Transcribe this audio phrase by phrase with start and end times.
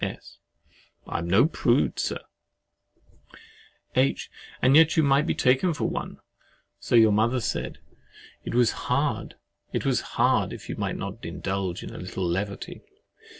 [0.03, 0.39] S.
[1.05, 2.17] I am no prude, Sir.
[3.95, 4.31] H.
[4.63, 6.17] Yet you might be taken for one.
[6.79, 7.77] So your mother said,
[8.43, 9.35] "It was hard
[9.71, 12.81] if you might not indulge in a little levity."